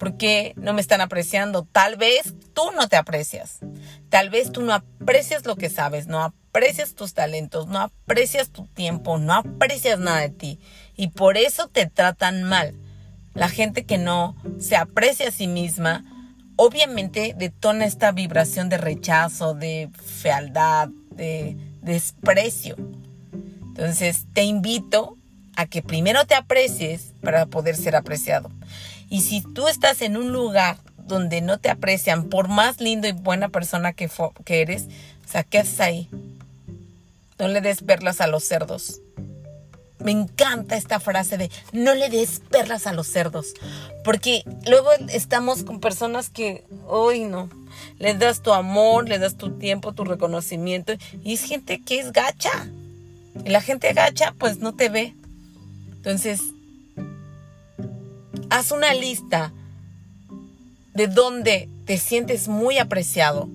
¿por 0.00 0.16
qué 0.16 0.54
no 0.56 0.72
me 0.72 0.80
están 0.80 1.02
apreciando? 1.02 1.68
Tal 1.70 1.96
vez 1.96 2.34
tú 2.54 2.62
no 2.74 2.88
te 2.88 2.96
aprecias. 2.96 3.58
Tal 4.08 4.30
vez 4.30 4.50
tú 4.50 4.62
no 4.62 4.72
aprecias 4.72 5.44
lo 5.44 5.56
que 5.56 5.68
sabes, 5.68 6.06
no 6.06 6.22
aprecias 6.22 6.94
tus 6.94 7.12
talentos, 7.12 7.68
no 7.68 7.80
aprecias 7.80 8.48
tu 8.48 8.66
tiempo, 8.66 9.18
no 9.18 9.34
aprecias 9.34 10.00
nada 10.00 10.20
de 10.22 10.30
ti. 10.30 10.58
Y 10.96 11.08
por 11.08 11.36
eso 11.36 11.68
te 11.68 11.84
tratan 11.84 12.44
mal. 12.44 12.74
La 13.34 13.50
gente 13.50 13.84
que 13.84 13.98
no 13.98 14.36
se 14.58 14.74
aprecia 14.74 15.28
a 15.28 15.32
sí 15.32 15.46
misma, 15.46 16.04
obviamente 16.56 17.34
detona 17.36 17.84
esta 17.84 18.10
vibración 18.10 18.70
de 18.70 18.78
rechazo, 18.78 19.52
de 19.52 19.90
fealdad, 20.02 20.88
de 21.10 21.58
desprecio. 21.82 22.74
Entonces 23.66 24.24
te 24.32 24.44
invito 24.44 25.18
a 25.56 25.66
que 25.66 25.82
primero 25.82 26.24
te 26.24 26.34
aprecies 26.34 27.12
para 27.20 27.44
poder 27.44 27.76
ser 27.76 27.96
apreciado. 27.96 28.50
Y 29.10 29.20
si 29.22 29.42
tú 29.42 29.68
estás 29.68 30.00
en 30.00 30.16
un 30.16 30.32
lugar 30.32 30.78
donde 30.96 31.42
no 31.42 31.58
te 31.58 31.68
aprecian, 31.68 32.30
por 32.30 32.48
más 32.48 32.80
lindo 32.80 33.08
y 33.08 33.12
buena 33.12 33.48
persona 33.48 33.92
que, 33.92 34.08
que 34.44 34.62
eres, 34.62 34.86
o 35.26 35.28
sea, 35.28 35.42
¿qué 35.42 35.58
haces 35.58 35.80
ahí? 35.80 36.08
No 37.38 37.48
le 37.48 37.60
des 37.60 37.82
perlas 37.82 38.20
a 38.20 38.28
los 38.28 38.44
cerdos. 38.44 39.00
Me 39.98 40.12
encanta 40.12 40.76
esta 40.76 41.00
frase 41.00 41.36
de 41.36 41.50
no 41.72 41.94
le 41.94 42.08
des 42.08 42.40
perlas 42.50 42.86
a 42.86 42.92
los 42.92 43.08
cerdos. 43.08 43.52
Porque 44.04 44.44
luego 44.66 44.88
estamos 45.08 45.64
con 45.64 45.80
personas 45.80 46.30
que, 46.30 46.64
hoy 46.86 47.24
no, 47.24 47.50
le 47.98 48.14
das 48.14 48.42
tu 48.42 48.52
amor, 48.52 49.08
le 49.08 49.18
das 49.18 49.36
tu 49.36 49.58
tiempo, 49.58 49.92
tu 49.92 50.04
reconocimiento. 50.04 50.94
Y 51.22 51.34
es 51.34 51.42
gente 51.42 51.82
que 51.82 51.98
es 51.98 52.12
gacha. 52.12 52.68
Y 53.44 53.50
la 53.50 53.60
gente 53.60 53.92
gacha 53.92 54.34
pues 54.38 54.58
no 54.58 54.74
te 54.74 54.88
ve. 54.88 55.14
Entonces, 55.92 56.40
haz 58.50 58.72
una 58.72 58.92
lista 58.94 59.52
de 60.94 61.06
donde 61.06 61.68
te 61.86 61.96
sientes 61.98 62.48
muy 62.48 62.78
apreciado, 62.78 63.48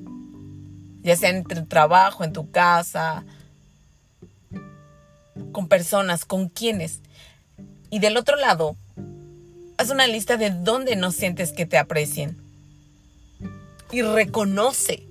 ya 1.04 1.16
sea 1.16 1.30
en 1.30 1.44
tu 1.44 1.66
trabajo, 1.66 2.24
en 2.24 2.34
tu 2.34 2.50
casa, 2.50 3.24
con 5.52 5.68
personas, 5.68 6.25
con 6.25 6.50
quienes. 6.50 7.02
Y 7.90 8.00
del 8.00 8.18
otro 8.18 8.38
lado, 8.38 8.75
haz 9.78 9.90
una 9.90 10.08
lista 10.08 10.38
de 10.38 10.50
donde 10.50 10.96
no 10.96 11.12
sientes 11.12 11.52
que 11.52 11.66
te 11.66 11.78
aprecien. 11.78 12.38
Y 13.92 14.02
reconoce, 14.02 15.04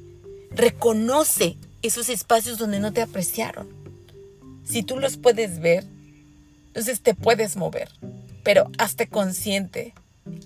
reconoce 0.51 1.57
esos 1.83 2.09
espacios 2.09 2.59
donde 2.59 2.81
no 2.81 2.93
te 2.93 3.03
apreciaron. 3.03 3.69
Si 4.65 4.83
tú 4.83 4.99
los 4.99 5.19
puedes 5.19 5.61
ver, 5.61 5.85
entonces 6.69 7.01
te 7.03 7.15
puedes 7.15 7.57
mover, 7.57 7.91
pero 8.45 8.71
hazte 8.79 9.09
consciente, 9.09 9.95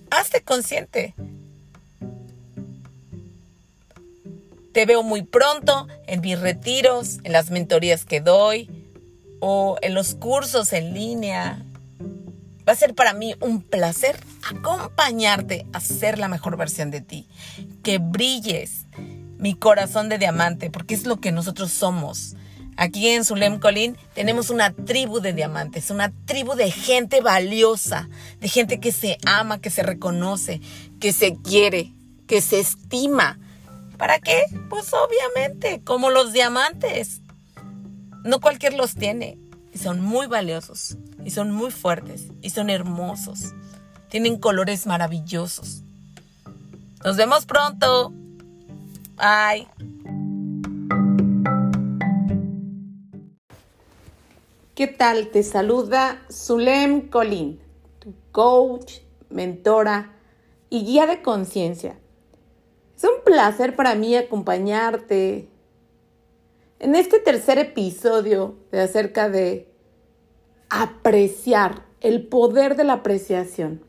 hazte 0.09 0.41
consciente. 0.41 1.13
Te 4.73 4.85
veo 4.85 5.03
muy 5.03 5.23
pronto 5.23 5.87
en 6.07 6.21
mis 6.21 6.39
retiros, 6.39 7.19
en 7.23 7.33
las 7.33 7.51
mentorías 7.51 8.05
que 8.05 8.21
doy 8.21 8.69
o 9.39 9.77
en 9.81 9.93
los 9.93 10.15
cursos 10.15 10.73
en 10.73 10.93
línea. 10.93 11.63
Va 12.67 12.73
a 12.73 12.75
ser 12.75 12.93
para 12.93 13.13
mí 13.13 13.35
un 13.41 13.61
placer 13.61 14.17
acompañarte 14.49 15.65
a 15.73 15.79
ser 15.79 16.17
la 16.17 16.27
mejor 16.27 16.55
versión 16.55 16.91
de 16.91 17.01
ti. 17.01 17.27
Que 17.83 17.97
brilles 17.97 18.85
mi 19.37 19.55
corazón 19.55 20.07
de 20.07 20.17
diamante, 20.17 20.69
porque 20.69 20.93
es 20.93 21.05
lo 21.05 21.19
que 21.19 21.31
nosotros 21.31 21.71
somos. 21.71 22.35
Aquí 22.79 23.09
en 23.09 23.25
Zulem 23.25 23.59
Colín 23.59 23.97
tenemos 24.13 24.49
una 24.49 24.71
tribu 24.71 25.19
de 25.19 25.33
diamantes, 25.33 25.91
una 25.91 26.13
tribu 26.23 26.55
de 26.55 26.71
gente 26.71 27.19
valiosa, 27.19 28.07
de 28.39 28.47
gente 28.47 28.79
que 28.79 28.93
se 28.93 29.17
ama, 29.25 29.59
que 29.59 29.69
se 29.69 29.83
reconoce, 29.83 30.61
que 31.01 31.11
se 31.11 31.35
quiere, 31.35 31.91
que 32.25 32.39
se 32.39 32.61
estima. 32.61 33.37
¿Para 33.97 34.19
qué? 34.19 34.45
Pues 34.69 34.93
obviamente, 34.93 35.81
como 35.83 36.09
los 36.09 36.31
diamantes. 36.31 37.19
No 38.23 38.39
cualquier 38.39 38.75
los 38.75 38.95
tiene. 38.95 39.37
Y 39.73 39.77
son 39.77 39.99
muy 39.99 40.27
valiosos, 40.27 40.95
y 41.25 41.31
son 41.31 41.51
muy 41.51 41.71
fuertes, 41.71 42.27
y 42.41 42.51
son 42.51 42.69
hermosos. 42.69 43.55
Tienen 44.07 44.37
colores 44.37 44.87
maravillosos. 44.87 45.81
Nos 47.03 47.17
vemos 47.17 47.45
pronto. 47.45 48.13
Bye. 49.17 49.67
¿Qué 54.79 54.87
tal? 54.87 55.27
Te 55.27 55.43
saluda 55.43 56.25
Zulem 56.31 57.09
Colín. 57.09 57.59
tu 57.99 58.13
coach, 58.31 58.99
mentora 59.29 60.15
y 60.69 60.85
guía 60.85 61.05
de 61.05 61.21
conciencia. 61.21 61.99
Es 62.95 63.03
un 63.03 63.21
placer 63.25 63.75
para 63.75 63.95
mí 63.95 64.15
acompañarte 64.15 65.49
en 66.79 66.95
este 66.95 67.19
tercer 67.19 67.57
episodio 67.57 68.55
de 68.71 68.79
acerca 68.79 69.27
de 69.27 69.69
apreciar, 70.69 71.83
el 71.99 72.25
poder 72.29 72.77
de 72.77 72.85
la 72.85 72.93
apreciación. 72.93 73.83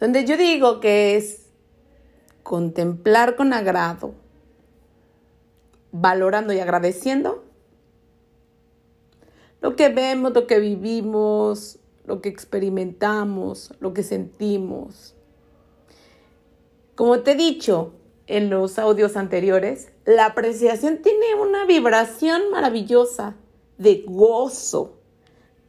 Donde 0.00 0.24
yo 0.24 0.36
digo 0.36 0.80
que 0.80 1.14
es 1.14 1.50
contemplar 2.42 3.36
con 3.36 3.52
agrado, 3.52 4.16
valorando 5.92 6.52
y 6.52 6.58
agradeciendo 6.58 7.53
lo 9.64 9.76
que 9.76 9.88
vemos, 9.88 10.34
lo 10.34 10.46
que 10.46 10.60
vivimos, 10.60 11.78
lo 12.04 12.20
que 12.20 12.28
experimentamos, 12.28 13.72
lo 13.80 13.94
que 13.94 14.02
sentimos. 14.02 15.14
Como 16.94 17.20
te 17.20 17.30
he 17.30 17.34
dicho 17.34 17.94
en 18.26 18.50
los 18.50 18.78
audios 18.78 19.16
anteriores, 19.16 19.90
la 20.04 20.26
apreciación 20.26 20.98
tiene 20.98 21.34
una 21.36 21.64
vibración 21.64 22.50
maravillosa 22.50 23.36
de 23.78 24.04
gozo. 24.06 24.98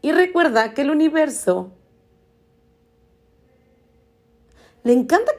Y 0.02 0.12
recuerda 0.12 0.74
que 0.74 0.82
el 0.82 0.90
universo 0.90 1.72
le 4.84 4.92
encanta 4.92 5.32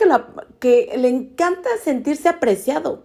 que, 0.60 0.94
le 0.96 1.08
encanta 1.08 1.68
sentirse 1.84 2.30
apreciado. 2.30 3.04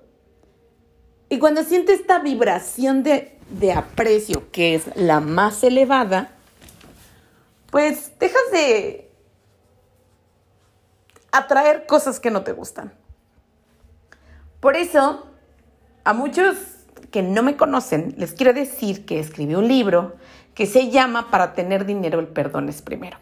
Y 1.28 1.40
cuando 1.40 1.62
siente 1.64 1.92
esta 1.92 2.20
vibración 2.20 3.04
de, 3.04 3.38
de 3.52 3.74
aprecio, 3.74 4.52
que 4.52 4.76
es 4.76 4.96
la 4.96 5.20
más 5.20 5.64
elevada, 5.64 6.32
pues 7.70 8.12
dejas 8.20 8.52
de 8.52 9.10
atraer 11.32 11.86
cosas 11.86 12.20
que 12.20 12.32
no 12.32 12.44
te 12.44 12.52
gustan. 12.52 12.94
Por 14.60 14.76
eso, 14.76 15.28
a 16.04 16.14
muchos 16.14 16.58
que 17.12 17.22
no 17.22 17.44
me 17.44 17.58
conocen, 17.58 18.14
les 18.18 18.34
quiero 18.34 18.54
decir 18.54 19.06
que 19.06 19.20
escribí 19.20 19.56
un 19.56 19.68
libro 19.68 20.16
que 20.54 20.66
se 20.66 20.90
llama 20.90 21.32
Para 21.32 21.54
tener 21.54 21.86
dinero 21.86 22.20
el 22.20 22.28
perdón 22.28 22.70
es 22.70 22.82
primero. 22.82 23.18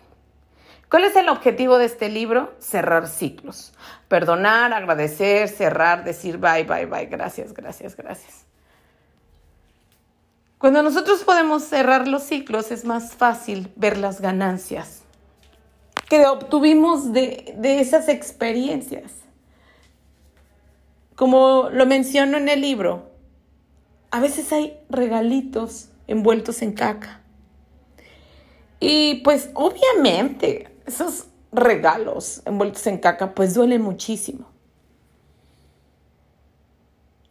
¿Cuál 0.89 1.03
es 1.03 1.15
el 1.15 1.29
objetivo 1.29 1.77
de 1.77 1.85
este 1.85 2.09
libro? 2.09 2.53
Cerrar 2.59 3.07
ciclos. 3.07 3.73
Perdonar, 4.07 4.73
agradecer, 4.73 5.47
cerrar, 5.47 6.03
decir 6.03 6.39
bye, 6.39 6.63
bye, 6.63 6.87
bye, 6.87 7.05
gracias, 7.05 7.53
gracias, 7.53 7.95
gracias. 7.95 8.48
Cuando 10.59 10.83
nosotros 10.83 11.23
podemos 11.23 11.63
cerrar 11.63 12.05
los 12.09 12.23
ciclos 12.23 12.69
es 12.71 12.83
más 12.83 13.15
fácil 13.15 13.71
ver 13.77 13.97
las 13.97 14.19
ganancias 14.19 15.03
que 16.09 16.27
obtuvimos 16.27 17.13
de, 17.13 17.55
esas 17.79 18.09
experiencias. 18.09 19.13
Como 21.15 21.69
lo 21.71 21.85
menciono 21.85 22.37
en 22.37 22.49
el 22.49 22.59
libro, 22.59 23.09
a 24.11 24.19
veces 24.19 24.51
hay 24.51 24.77
regalitos 24.89 25.87
envueltos 26.07 26.61
en 26.61 26.73
caca. 26.73 27.21
Y 28.81 29.21
pues 29.23 29.51
obviamente 29.53 30.75
esos 30.85 31.27
regalos 31.53 32.41
envueltos 32.43 32.85
en 32.87 32.97
caca 32.97 33.33
pues 33.33 33.53
duelen 33.53 33.81
muchísimo. 33.81 34.45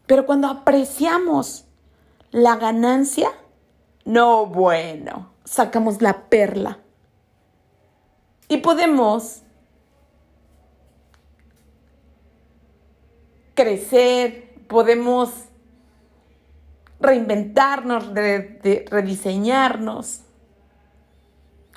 Pero 0.07 0.25
cuando 0.25 0.49
apreciamos 0.49 1.68
la 2.31 2.57
ganancia, 2.57 3.31
no, 4.05 4.47
bueno, 4.47 5.33
sacamos 5.45 6.03
la 6.03 6.29
perla. 6.29 6.79
Y 8.49 8.59
podemos 8.59 9.43
crecer, 13.55 14.55
podemos 14.69 15.31
reinventarnos, 17.01 18.13
rediseñarnos, 18.15 20.23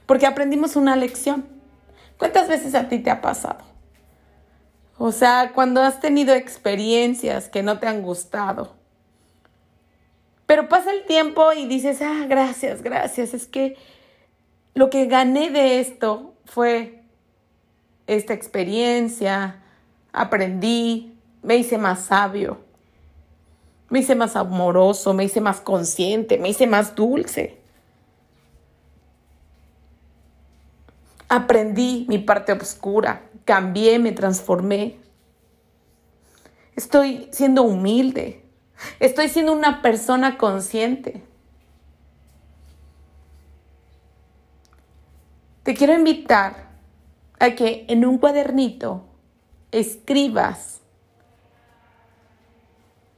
porque 0.05 0.25
aprendimos 0.25 0.75
una 0.75 0.95
lección. 0.95 1.47
¿Cuántas 2.17 2.47
veces 2.47 2.75
a 2.75 2.87
ti 2.87 2.99
te 2.99 3.09
ha 3.09 3.21
pasado? 3.21 3.59
O 4.97 5.11
sea, 5.11 5.51
cuando 5.55 5.81
has 5.81 5.99
tenido 5.99 6.35
experiencias 6.35 7.49
que 7.49 7.63
no 7.63 7.79
te 7.79 7.87
han 7.87 8.03
gustado, 8.03 8.80
pero 10.51 10.67
pasa 10.67 10.91
el 10.91 11.05
tiempo 11.05 11.53
y 11.53 11.65
dices, 11.65 12.01
ah, 12.01 12.25
gracias, 12.27 12.81
gracias. 12.81 13.33
Es 13.33 13.47
que 13.47 13.77
lo 14.73 14.89
que 14.89 15.05
gané 15.05 15.49
de 15.49 15.79
esto 15.79 16.33
fue 16.43 17.05
esta 18.05 18.33
experiencia, 18.33 19.63
aprendí, 20.11 21.17
me 21.41 21.55
hice 21.55 21.77
más 21.77 22.01
sabio, 22.01 22.57
me 23.87 23.99
hice 23.99 24.13
más 24.13 24.35
amoroso, 24.35 25.13
me 25.13 25.23
hice 25.23 25.39
más 25.39 25.61
consciente, 25.61 26.37
me 26.37 26.49
hice 26.49 26.67
más 26.67 26.95
dulce. 26.95 27.57
Aprendí 31.29 32.05
mi 32.09 32.17
parte 32.17 32.51
oscura, 32.51 33.21
cambié, 33.45 33.99
me 33.99 34.11
transformé. 34.11 34.97
Estoy 36.75 37.29
siendo 37.31 37.63
humilde, 37.63 38.50
Estoy 38.99 39.29
siendo 39.29 39.53
una 39.53 39.81
persona 39.81 40.37
consciente. 40.37 41.23
Te 45.63 45.75
quiero 45.75 45.93
invitar 45.93 46.69
a 47.39 47.51
que 47.51 47.85
en 47.87 48.05
un 48.05 48.17
cuadernito 48.17 49.05
escribas 49.71 50.81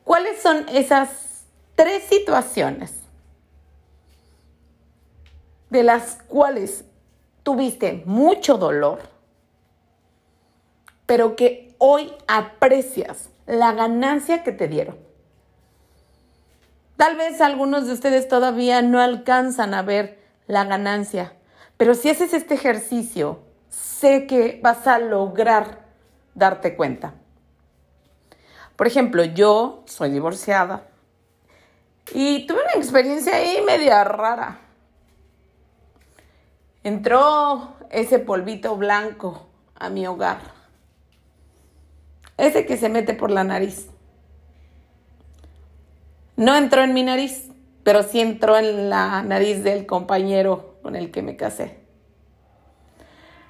cuáles 0.03 0.41
son 0.41 0.67
esas 0.69 1.45
tres 1.75 2.03
situaciones 2.03 2.93
de 5.69 5.83
las 5.83 6.17
cuales 6.27 6.85
tuviste 7.41 8.03
mucho 8.05 8.57
dolor, 8.57 8.99
pero 11.05 11.35
que 11.35 11.75
hoy 11.79 12.13
aprecias 12.27 13.29
la 13.45 13.73
ganancia 13.73 14.43
que 14.43 14.51
te 14.51 14.67
dieron. 14.67 15.12
Tal 16.97 17.15
vez 17.15 17.41
algunos 17.41 17.87
de 17.87 17.93
ustedes 17.93 18.27
todavía 18.27 18.81
no 18.81 18.99
alcanzan 18.99 19.73
a 19.73 19.81
ver 19.81 20.19
la 20.47 20.63
ganancia, 20.65 21.33
pero 21.77 21.95
si 21.95 22.09
haces 22.09 22.33
este 22.33 22.53
ejercicio, 22.53 23.39
sé 23.69 24.27
que 24.27 24.59
vas 24.61 24.85
a 24.87 24.99
lograr 24.99 25.85
darte 26.35 26.75
cuenta. 26.75 27.15
Por 28.75 28.87
ejemplo, 28.87 29.23
yo 29.23 29.83
soy 29.85 30.11
divorciada 30.11 30.87
y 32.13 32.45
tuve 32.45 32.59
una 32.61 32.81
experiencia 32.81 33.35
ahí 33.35 33.61
media 33.65 34.03
rara. 34.03 34.59
Entró 36.83 37.75
ese 37.89 38.19
polvito 38.19 38.75
blanco 38.75 39.47
a 39.75 39.89
mi 39.89 40.05
hogar. 40.05 40.39
Ese 42.37 42.65
que 42.65 42.77
se 42.77 42.89
mete 42.89 43.13
por 43.13 43.31
la 43.31 43.43
nariz. 43.43 43.92
No 46.35 46.55
entró 46.55 46.83
en 46.83 46.93
mi 46.93 47.03
nariz, 47.03 47.49
pero 47.83 48.03
sí 48.03 48.19
entró 48.19 48.57
en 48.57 48.89
la 48.89 49.21
nariz 49.23 49.63
del 49.63 49.85
compañero 49.85 50.77
con 50.81 50.95
el 50.95 51.11
que 51.11 51.21
me 51.21 51.35
casé. 51.35 51.79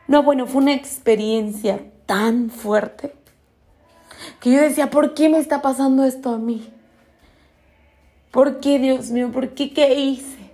No, 0.07 0.23
bueno, 0.23 0.47
fue 0.47 0.61
una 0.61 0.73
experiencia 0.73 1.79
tan 2.05 2.49
fuerte 2.49 3.15
que 4.39 4.51
yo 4.51 4.61
decía, 4.61 4.89
¿por 4.89 5.13
qué 5.13 5.29
me 5.29 5.39
está 5.39 5.61
pasando 5.61 6.03
esto 6.03 6.29
a 6.29 6.37
mí? 6.37 6.69
¿Por 8.31 8.59
qué, 8.59 8.79
Dios 8.79 9.11
mío? 9.11 9.31
¿Por 9.31 9.49
qué 9.49 9.73
qué 9.73 9.93
hice? 9.93 10.51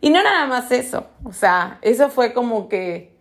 Y 0.00 0.10
no 0.10 0.22
nada 0.22 0.46
más 0.46 0.70
eso, 0.70 1.06
o 1.24 1.32
sea, 1.32 1.78
eso 1.82 2.08
fue 2.08 2.32
como 2.32 2.68
que, 2.68 3.14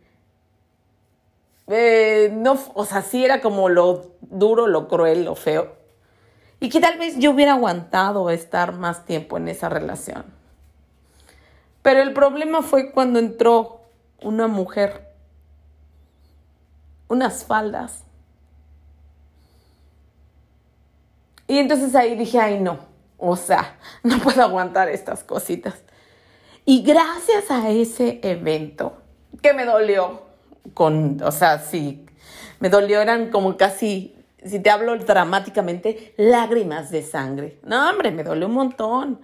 eh, 1.68 2.32
no, 2.34 2.58
o 2.74 2.86
sea, 2.86 3.02
sí 3.02 3.26
era 3.26 3.42
como 3.42 3.68
lo 3.68 4.14
duro, 4.22 4.66
lo 4.68 4.88
cruel, 4.88 5.26
lo 5.26 5.36
feo, 5.36 5.76
y 6.60 6.70
que 6.70 6.80
tal 6.80 6.98
vez 6.98 7.18
yo 7.18 7.32
hubiera 7.32 7.54
aguantado 7.54 8.30
estar 8.30 8.74
más 8.74 9.06
tiempo 9.06 9.38
en 9.38 9.48
esa 9.48 9.70
relación. 9.70 10.26
Pero 11.82 12.02
el 12.02 12.14
problema 12.14 12.62
fue 12.62 12.92
cuando 12.92 13.20
entró 13.20 13.82
una 14.22 14.48
mujer, 14.48 15.14
unas 17.08 17.46
faldas. 17.46 18.04
Y 21.48 21.58
entonces 21.58 21.96
ahí 21.96 22.16
dije, 22.16 22.40
ay 22.40 22.60
no, 22.60 22.80
o 23.18 23.36
sea, 23.36 23.78
no 24.04 24.20
puedo 24.20 24.44
aguantar 24.44 24.90
estas 24.90 25.24
cositas. 25.24 25.76
Y 26.66 26.84
gracias 26.84 27.50
a 27.50 27.70
ese 27.70 28.20
evento, 28.22 29.02
que 29.42 29.54
me 29.54 29.66
dolió, 29.66 30.24
con, 30.74 31.22
o 31.24 31.32
sea, 31.32 31.60
sí, 31.60 32.06
me 32.60 32.70
dolió, 32.70 33.02
eran 33.02 33.32
como 33.32 33.58
casi 33.58 34.19
si 34.46 34.60
te 34.60 34.70
hablo 34.70 34.98
dramáticamente, 34.98 36.14
lágrimas 36.18 36.92
de 36.92 37.02
sangre. 37.04 37.60
No, 37.64 37.90
hombre, 37.90 38.12
me 38.12 38.24
dolió 38.24 38.48
un 38.48 38.54
montón. 38.54 39.22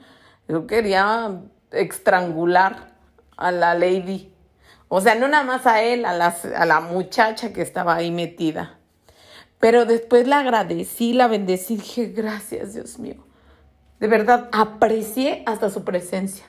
Yo 0.48 0.68
quería 0.68 1.42
estrangular 1.72 2.96
a 3.38 3.52
la 3.52 3.74
lady. 3.74 4.32
O 4.88 5.02
sea, 5.02 5.16
no 5.16 5.28
nada 5.28 5.44
más 5.44 5.66
a 5.66 5.82
él, 5.82 6.06
a, 6.06 6.12
a 6.12 6.66
la 6.66 6.80
muchacha 6.80 7.54
que 7.54 7.62
estaba 7.62 7.96
ahí 7.96 8.12
metida. 8.12 8.80
Pero 9.60 9.86
después 9.86 10.28
la 10.28 10.40
agradecí, 10.40 11.14
la 11.14 11.28
bendecí, 11.28 11.78
dije, 11.78 12.08
gracias 12.08 12.74
Dios 12.74 13.00
mío. 13.00 13.26
De 14.00 14.08
verdad, 14.08 14.50
aprecié 14.52 15.44
hasta 15.46 15.70
su 15.70 15.84
presencia. 15.84 16.46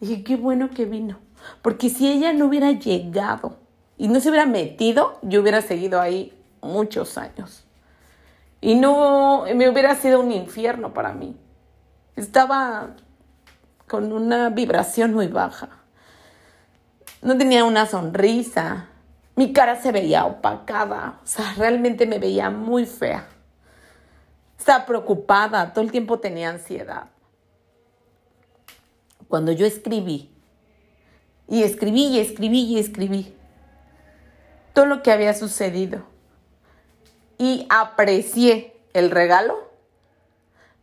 Dije, 0.00 0.24
qué 0.24 0.36
bueno 0.36 0.70
que 0.70 0.84
vino. 0.84 1.20
Porque 1.62 1.88
si 1.88 2.10
ella 2.10 2.32
no 2.32 2.46
hubiera 2.46 2.72
llegado 2.72 3.58
y 3.96 4.08
no 4.08 4.20
se 4.20 4.28
hubiera 4.28 4.46
metido, 4.46 5.18
yo 5.22 5.40
hubiera 5.40 5.62
seguido 5.62 6.00
ahí 6.00 6.36
muchos 6.60 7.16
años. 7.16 7.66
Y 8.60 8.74
no, 8.74 9.44
me 9.54 9.68
hubiera 9.68 9.94
sido 9.94 10.20
un 10.20 10.32
infierno 10.32 10.92
para 10.92 11.12
mí. 11.12 11.36
Estaba 12.16 12.96
con 13.86 14.12
una 14.12 14.50
vibración 14.50 15.14
muy 15.14 15.28
baja. 15.28 15.68
No 17.22 17.36
tenía 17.38 17.64
una 17.64 17.86
sonrisa. 17.86 18.88
Mi 19.36 19.52
cara 19.52 19.80
se 19.80 19.92
veía 19.92 20.26
opacada. 20.26 21.20
O 21.22 21.26
sea, 21.26 21.54
realmente 21.56 22.06
me 22.06 22.18
veía 22.18 22.50
muy 22.50 22.84
fea. 22.84 23.26
Estaba 24.58 24.84
preocupada. 24.84 25.72
Todo 25.72 25.84
el 25.84 25.90
tiempo 25.90 26.18
tenía 26.18 26.50
ansiedad. 26.50 27.08
Cuando 29.28 29.52
yo 29.52 29.64
escribí, 29.64 30.30
y 31.50 31.64
escribí 31.64 32.06
y 32.06 32.20
escribí 32.20 32.60
y 32.62 32.78
escribí 32.78 33.34
todo 34.72 34.86
lo 34.86 35.02
que 35.02 35.10
había 35.10 35.34
sucedido 35.34 36.04
y 37.40 37.66
aprecié 37.70 38.76
el 38.92 39.10
regalo, 39.10 39.70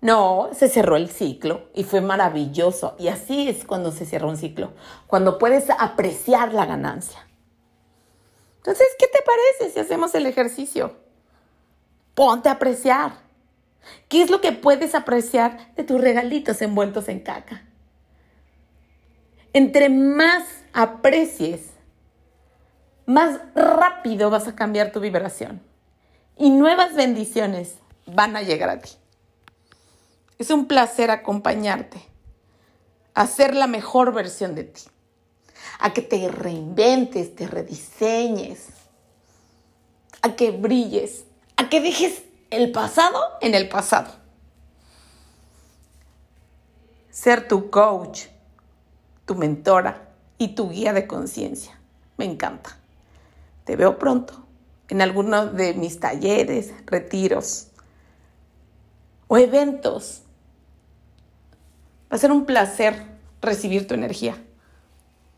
no, 0.01 0.49
se 0.53 0.69
cerró 0.69 0.95
el 0.95 1.07
ciclo 1.07 1.69
y 1.75 1.83
fue 1.83 2.01
maravilloso. 2.01 2.95
Y 2.97 3.09
así 3.09 3.47
es 3.47 3.63
cuando 3.63 3.91
se 3.91 4.07
cierra 4.07 4.25
un 4.25 4.37
ciclo, 4.37 4.73
cuando 5.05 5.37
puedes 5.37 5.69
apreciar 5.69 6.55
la 6.55 6.65
ganancia. 6.65 7.27
Entonces, 8.57 8.87
¿qué 8.97 9.05
te 9.05 9.19
parece 9.21 9.71
si 9.71 9.79
hacemos 9.79 10.15
el 10.15 10.25
ejercicio? 10.25 10.95
Ponte 12.15 12.49
a 12.49 12.53
apreciar. 12.53 13.11
¿Qué 14.09 14.23
es 14.23 14.31
lo 14.31 14.41
que 14.41 14.51
puedes 14.51 14.95
apreciar 14.95 15.75
de 15.75 15.83
tus 15.83 16.01
regalitos 16.01 16.59
envueltos 16.63 17.07
en 17.07 17.19
caca? 17.19 17.67
Entre 19.53 19.89
más 19.89 20.43
aprecies, 20.73 21.69
más 23.05 23.39
rápido 23.53 24.31
vas 24.31 24.47
a 24.47 24.55
cambiar 24.55 24.91
tu 24.91 24.99
vibración 24.99 25.61
y 26.37 26.49
nuevas 26.49 26.93
bendiciones 26.93 27.75
van 28.05 28.35
a 28.35 28.41
llegar 28.41 28.69
a 28.69 28.79
ti. 28.79 28.91
Es 30.37 30.51
un 30.51 30.67
placer 30.67 31.09
acompañarte 31.09 32.01
a 33.13 33.25
ser 33.25 33.55
la 33.55 33.67
mejor 33.67 34.13
versión 34.13 34.53
de 34.53 34.65
ti, 34.65 34.83
a 35.79 35.93
que 35.93 36.01
te 36.03 36.29
reinventes, 36.29 37.35
te 37.35 37.47
rediseñes, 37.47 38.67
a 40.21 40.35
que 40.35 40.51
brilles, 40.51 41.25
a 41.55 41.69
que 41.69 41.81
dejes 41.81 42.23
el 42.51 42.71
pasado 42.71 43.19
en 43.41 43.55
el 43.55 43.67
pasado. 43.67 44.13
Ser 47.09 47.47
tu 47.47 47.71
coach, 47.71 48.25
tu 49.25 49.33
mentora 49.33 50.09
y 50.37 50.49
tu 50.49 50.69
guía 50.69 50.93
de 50.93 51.07
conciencia. 51.07 51.79
Me 52.17 52.25
encanta. 52.25 52.77
Te 53.65 53.75
veo 53.75 53.97
pronto 53.97 54.46
en 54.89 55.01
alguno 55.01 55.47
de 55.47 55.73
mis 55.73 55.99
talleres, 55.99 56.73
retiros 56.85 57.67
o 59.27 59.37
eventos. 59.37 60.21
Va 62.11 62.15
a 62.15 62.19
ser 62.19 62.31
un 62.31 62.45
placer 62.45 62.95
recibir 63.41 63.87
tu 63.87 63.93
energía. 63.93 64.37